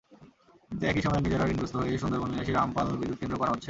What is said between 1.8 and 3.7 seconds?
হয়ে সুন্দরবনবিনাশী রামপাল বিদ্যুৎকেন্দ্র করা হচ্ছে।